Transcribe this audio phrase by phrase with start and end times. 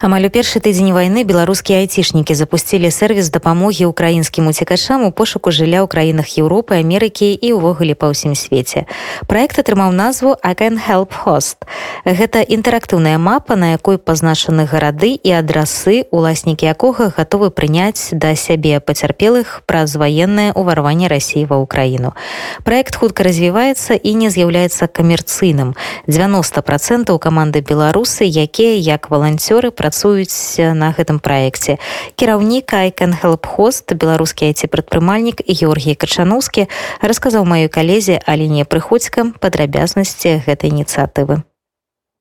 [0.00, 5.84] Амаль у першы тыдзень вайны беларускія айцішнікі запусцілі сервіс дапамогі украінскім уцікачам у пошуку жылля
[5.84, 8.88] ў краінах Еўропы, Амерыкі і ўвогуле па ўсім свеце.
[9.28, 11.68] Праект атрымаў назву can help host.
[12.08, 18.80] Гэта інтэрактыўная мапа, на якой пазначаны гарады і адрасы, уласнікі якога гатовы прыняць да сябе
[18.80, 22.16] пацярпелых праз ваеннае ўварванне рассіі ва ўкраіну.
[22.64, 25.76] Праект хутка развіваецца і не з'яўляецца камерцыйным.
[26.08, 31.74] 90 процентаў каманды беларусы, якія як валанцёры пра працуюць на гэтым праекце.
[32.14, 36.70] Кіраўнік айкан хелпхост беларускі айці прадпрымальнік Георгій качановскі
[37.02, 41.42] расказаў маёй калезе аліне прыходзькам падрабязнасці гэтай ініцыятывы.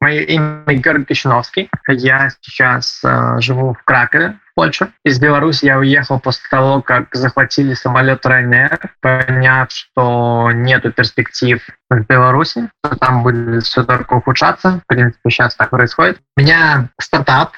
[0.00, 1.68] Мое имя Георгий Кочановский.
[1.88, 4.88] Я сейчас э, живу в Кракове, Польша.
[5.04, 12.00] Из Беларуси я уехал после того, как захватили самолет Ryanair, поняв, что нету перспектив в
[12.08, 14.80] Беларуси, что там будет все только ухудшаться.
[14.82, 16.18] В принципе, сейчас так происходит.
[16.36, 17.52] У меня стартап,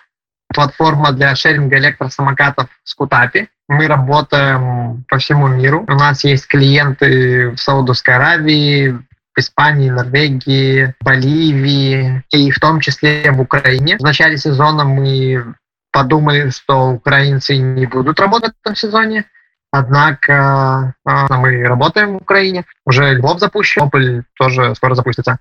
[0.54, 3.48] платформа для шеринга электросамокатов с Кутапи.
[3.66, 5.86] Мы работаем по всему миру.
[5.88, 8.90] У нас есть клиенты в Саудовской Аравии,
[9.34, 13.96] в Испании, Норвегии, Боливии и в том числе в Украине.
[13.96, 15.54] В начале сезона мы
[15.92, 19.26] подумали, что украинцы не будут работать в этом сезоне.
[19.72, 22.64] Однако э, мы работаем в Украине.
[22.84, 25.38] Уже Львов запущен, Ополь тоже скоро запустится.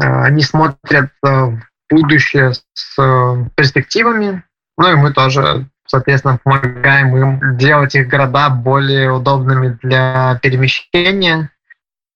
[0.00, 2.96] Э, они смотрят в будущее с
[3.54, 4.42] перспективами.
[4.76, 11.50] Ну и мы тоже, соответственно, помогаем им делать их города более удобными для перемещения,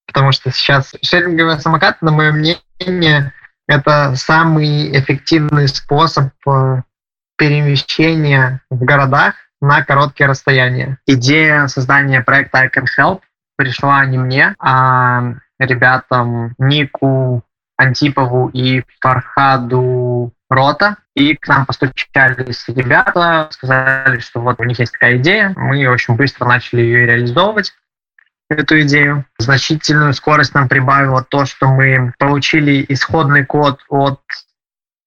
[0.06, 3.32] потому что сейчас шеринговый самокат, на мое мнение,
[3.68, 6.82] это самый эффективный способ э,
[7.36, 10.98] перемещения в городах на короткие расстояния.
[11.06, 13.20] Идея создания проекта I Can Help
[13.56, 17.44] пришла не мне, а ребятам Нику,
[17.76, 20.96] Антипову и Фархаду Рота.
[21.14, 25.52] И к нам постучались ребята, сказали, что вот у них есть такая идея.
[25.56, 27.74] Мы очень быстро начали ее реализовывать
[28.48, 29.24] эту идею.
[29.38, 34.20] Значительную скорость нам прибавило то, что мы получили исходный код от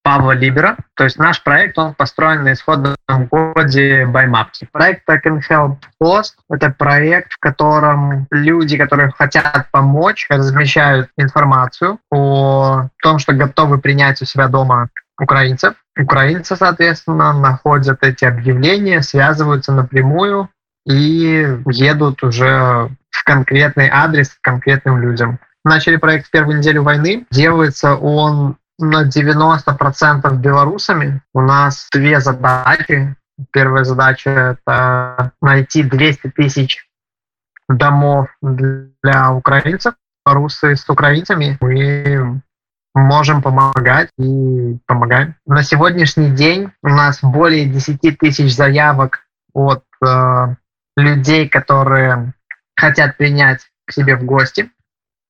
[0.06, 0.78] Павла Либера.
[0.94, 2.96] То есть наш проект, он построен на исходном
[3.28, 4.68] коде ByMaps.
[4.72, 11.98] Проект I Can Help Host— это проект, в котором люди, которые хотят помочь, размещают информацию
[12.12, 14.90] о том, что готовы принять у себя дома
[15.20, 15.74] украинцев.
[16.00, 20.50] Украинцы, соответственно, находят эти объявления, связываются напрямую
[20.86, 25.40] и едут уже в конкретный адрес к конкретным людям.
[25.64, 27.26] Начали проект в первую неделю войны.
[27.32, 31.22] Делается он на 90% белорусами.
[31.34, 33.16] У нас две задачи.
[33.52, 34.30] Первая задача—
[34.68, 36.88] это найти 200 тысяч
[37.68, 39.96] домов для украинцев.
[40.26, 42.42] Русы с украинцами мы
[42.96, 45.36] можем помогать и помогаем.
[45.46, 50.56] На сегодняшний день у нас более 10 тысяч заявок от э,
[50.96, 52.34] людей, которые
[52.76, 54.72] хотят принять к себе в гости,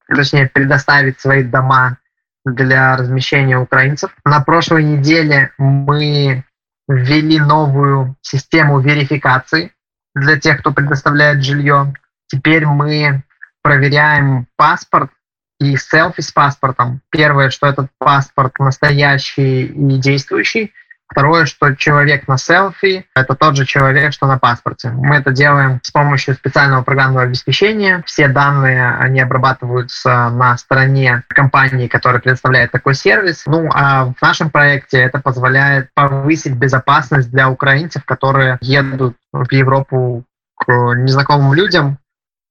[0.07, 1.97] точнее предоставить свои дома
[2.45, 4.15] для размещения украинцев.
[4.23, 6.43] На прошлой неделе мы
[6.87, 9.71] ввели новую систему верификации
[10.13, 11.93] для тех, кто предоставляет жилье.
[12.27, 13.23] Теперь мы
[13.63, 15.11] проверяем паспорт
[15.59, 17.01] и селфи с паспортом.
[17.09, 20.73] Первое, что этот паспорт настоящий и действующий–
[21.07, 24.89] Второе, что человек на селфи— это тот же человек, что на паспорте.
[24.89, 28.03] Мы это делаем с помощью специального программного обеспечения.
[28.07, 33.43] Все данные, они обрабатываются на стороне компании, которая предоставляет такой сервис.
[33.45, 40.25] Ну, а в нашем проекте это позволяет повысить безопасность для украинцев, которые едут в Европу
[40.57, 41.99] к незнакомым людям.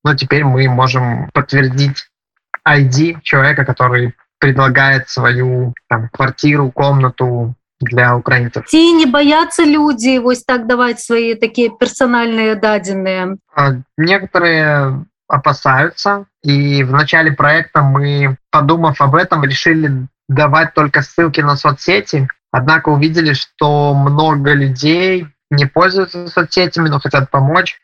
[0.05, 2.07] Но теперь мы можем подтвердить
[2.67, 8.67] ID человека, который предлагает свою там, квартиру, комнату, для украинцев.
[8.67, 13.37] Ці не боятся люди вот так давать свои такие персональные даденные?
[13.97, 16.27] Некоторые опасаются.
[16.43, 22.29] И в начале проекта мы, подумав об этом, решили давать только ссылки на соцсети.
[22.53, 27.79] Однако увидели, что много людей не пользуются соцсетями, но хотят помочь.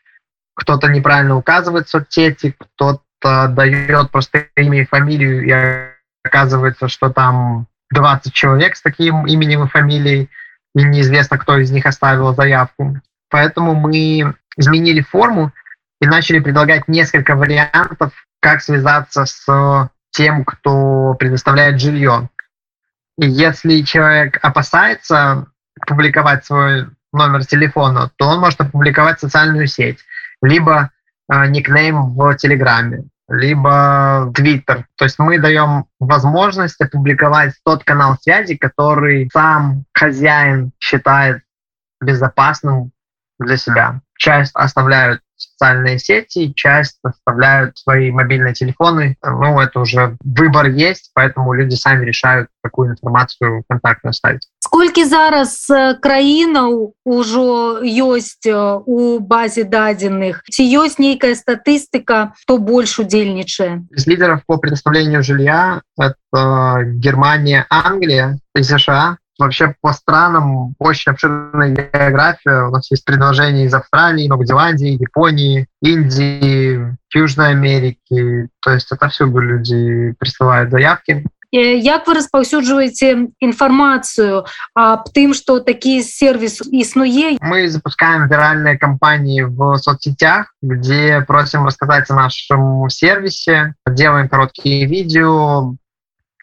[0.55, 5.91] Кто-то неправильно указывает соцсети, кто-то дает просто имя и фамилию, и
[6.23, 10.29] оказывается, что там 20 человек с таким именем и фамилией,
[10.75, 12.97] и неизвестно, кто из них оставил заявку.
[13.29, 15.51] Поэтому мы изменили форму
[15.99, 22.29] и начали предлагать несколько вариантов, как связаться с тем, кто предоставляет жилье.
[23.17, 25.47] И если человек опасается
[25.87, 29.99] публиковать свой номер телефона, то он может опубликовать социальную сеть,
[30.41, 30.91] либо
[31.31, 34.83] э, никнейм в Телеграме, либо Twitter.
[34.95, 41.41] То есть мы даем возможность опубликовать тот канал связи, который сам хозяин считает
[42.01, 42.91] безопасным
[43.39, 44.01] для себя.
[44.17, 49.17] Часть оставляют социальные сети, часть оставляют свои мобильные телефоны.
[49.23, 54.47] Ну, это уже выбор есть, поэтому люди сами решают, какую информацию контактную ставить.
[54.70, 62.58] Сколько зараз э, краінаў ужо ёсць э, у базе дадзеных ці ёсць нейкая статыстыка то
[62.58, 70.74] больш удзельнічае из лидеров по предоставлению жилья это Германия Англия и США вообще по странам
[70.78, 72.68] очень обширная география.
[72.68, 78.48] У нас есть предложения из Австралии, Новой Зеландии, Японии, Индии, Южной Америки.
[78.60, 81.26] То есть это всюду люди присылают заявки.
[81.52, 84.44] Як вы распаўсюджваеце інфармацыю
[84.74, 87.38] аб тым, што такі сервис існуе?
[87.40, 95.76] Мы запускаем виральные кампании в соцсетях, где просим рассказать о нашем сервисе, делаем короткие видео,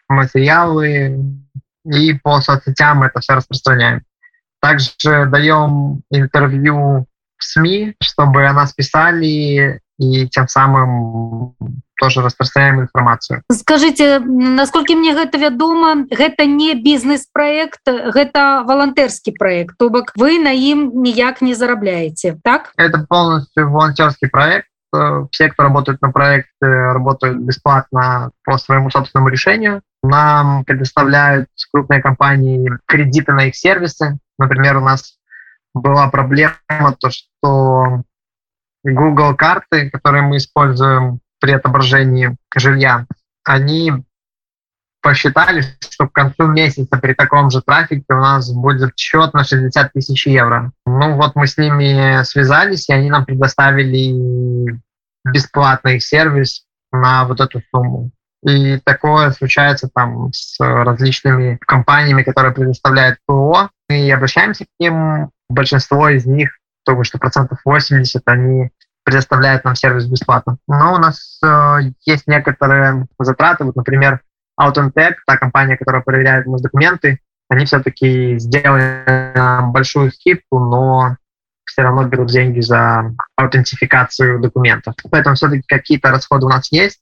[0.08, 1.20] материалы,
[1.84, 4.02] и по соцсетям это все распространяем.
[4.60, 7.06] Также даем интервью
[7.36, 11.53] в СМИ, чтобы о нас писали и тем самым
[11.99, 13.43] тоже распространяем информацию.
[13.51, 19.77] Скажите, насколько мне гэта вядома, гэта не бизнес-проект, гэта волонтерский проект.
[19.77, 22.71] То бок вы на им никак не зарабляете, так?
[22.77, 24.67] Это полностью волонтерский проект.
[25.31, 29.81] Все, кто работает на проекте, работают бесплатно по своему собственному решению.
[30.01, 34.17] Нам предоставляют крупные компании кредиты на их сервисы.
[34.39, 35.17] Например, у нас
[35.73, 36.55] была проблема,
[36.97, 38.03] то, что
[38.83, 43.05] Google карты, которые мы используем при отображении жилья,
[43.43, 43.91] они
[45.01, 49.93] посчитали, что к концу месяца при таком же трафике у нас будет счет на 60
[49.93, 50.71] тысяч евро.
[50.85, 54.79] Ну вот мы с ними связались, и они нам предоставили
[55.25, 58.11] бесплатный сервис на вот эту сумму.
[58.43, 63.69] И такое случается там с различными компаниями, которые предоставляют ПО.
[63.89, 65.29] Мы обращаемся к ним.
[65.49, 66.58] Большинство из них,
[66.95, 68.69] то что процентов 80, они
[69.03, 70.57] предоставляют нам сервис бесплатно.
[70.67, 73.63] Но у нас э, есть некоторые затраты.
[73.63, 74.21] Вот, например,
[74.59, 77.19] Autentech, та компания, которая проверяет у нас документы,
[77.49, 81.15] они все-таки сделали нам большую скидку, но
[81.65, 84.95] все равно берут деньги за аутентификацию документов.
[85.09, 86.99] Поэтому все-таки какие-то расходы у нас есть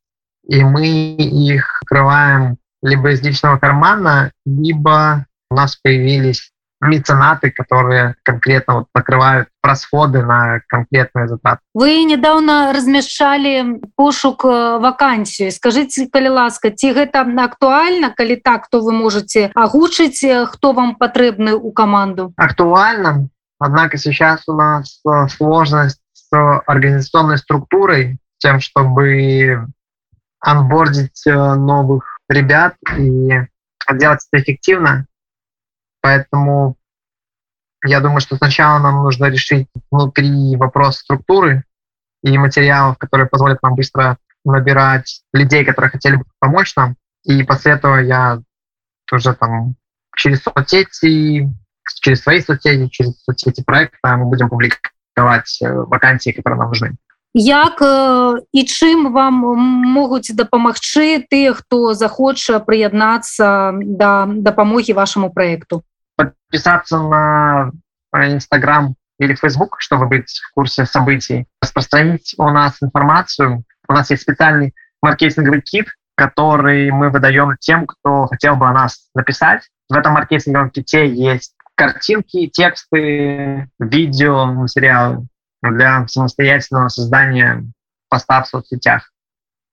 [0.48, 6.52] и мы их открываем либо из личного кармана, либо у нас появились
[6.82, 11.62] меценаты, которые конкретно вот покрывают расходы на конкретные затраты.
[11.74, 15.52] Вы недавно размяшчалі пошук э, вакансію.
[15.52, 20.96] Скажите, калі ласка, ці гэта актуальна, калі так, то вы можете агучыць, э, хто вам
[20.96, 22.34] патрэбны у команду?
[22.38, 23.30] Актуально.
[23.60, 26.30] Однако сейчас у нас э, сложность с
[26.68, 29.68] организационной структурой, тем, чтобы
[30.40, 33.30] анбордить э, новых ребят и
[33.94, 35.06] делать это эффективно.
[36.02, 36.78] Поэтому
[37.84, 41.64] я думаю, что сначала нам нужно решить внутри вопрос структуры
[42.24, 46.96] и материалов, которые позволят нам быстро набирать людей, которые хотели бы помочь нам.
[47.24, 48.42] И после этого я
[49.12, 49.76] уже там
[50.16, 51.50] через соцсети,
[52.02, 56.98] через свои соцсети, через соцсети проекта мы будем публиковать э, вакансии, которые нам нужны.
[57.38, 57.82] Як
[58.52, 59.34] і чым вам
[59.94, 65.84] могуць дапамагчы тыя хто захоча прыяднацца да дапамогі вашаму проекту
[66.18, 67.72] подписаться на
[68.14, 71.46] инстаграм или facebook чтобы быть в курсе событий.
[71.62, 73.64] Распространить у нас информацию.
[73.88, 79.10] У нас есть специальный маркетинговый кит который мы выдаем тем кто хотел бы о нас
[79.14, 79.62] написать.
[79.90, 85.28] В этом маркетинговом ките есть картинки тексты видео материалы
[85.63, 87.65] для самостоятельного создания
[88.09, 89.11] поста в соцсетях.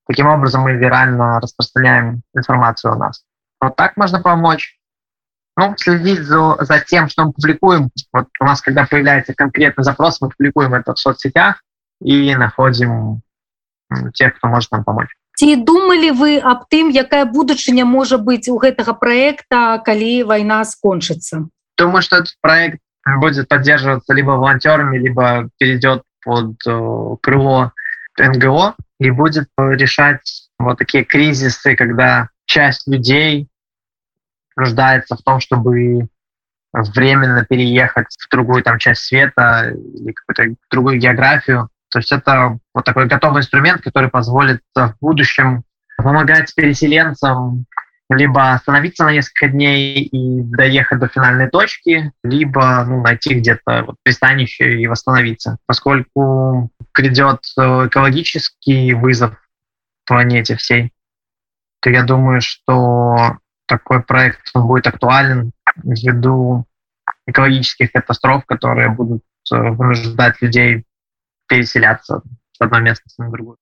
[0.08, 3.24] Таким образом мы вирально распространяем информацию о нас.
[3.60, 4.78] Вот так можно помочь.
[5.58, 7.90] Ну, следить за, за тем, что мы публикуем.
[8.14, 11.62] Вот у нас, когда появляется конкретный запрос, мы публикуем это в соцсетях
[12.02, 13.22] и находим
[14.14, 15.10] тех, кто может нам помочь.
[15.40, 21.48] Ці думалі вы аб тым, якая будучыня можа быць у гэтага проекта, калі вайна скончыцца?
[21.80, 22.84] Думаю, что этот проект
[23.19, 27.73] будет поддерживаться либо волонтерами, либо перейдет под э, крыло
[28.19, 33.49] НГО и будет решать вот такие кризисы, когда часть людей
[34.57, 36.09] нуждается в том, чтобы
[36.73, 41.69] временно переехать в другую там часть света или какую-то другую географию.
[41.91, 45.63] То есть это вот такой готовый инструмент, который позволит в будущем
[45.97, 47.67] помогать переселенцам
[48.11, 53.97] либо остановиться на несколько дней и доехать до финальной точки, либо ну, найти где-то вот
[54.03, 55.59] пристанище и восстановиться.
[55.67, 59.37] Поскольку грядет э, экологический вызов,
[60.07, 60.93] планете всей,
[61.81, 66.67] то я думаю, что такой проект он будет актуален ввиду
[67.27, 70.85] экологических катастроф, которые будут э, вынуждать людей
[71.49, 73.57] переселяться с одного места на другое.